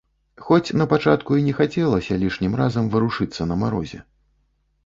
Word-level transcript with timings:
Хоць 0.45 0.75
на 0.81 0.87
пачатку 0.93 1.37
і 1.41 1.43
не 1.47 1.53
хацелася 1.59 2.17
лішнім 2.23 2.57
разам 2.63 2.91
варушыцца 2.97 3.41
на 3.51 3.55
марозе. 3.67 3.99